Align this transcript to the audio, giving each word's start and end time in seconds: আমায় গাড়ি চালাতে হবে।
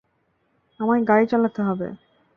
আমায় 0.79 1.01
গাড়ি 1.03 1.25
চালাতে 1.31 1.61
হবে। 1.63 1.87